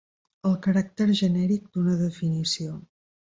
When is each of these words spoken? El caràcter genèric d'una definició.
El 0.51 0.55
caràcter 0.67 1.05
genèric 1.19 1.69
d'una 1.75 1.99
definició. 2.01 2.81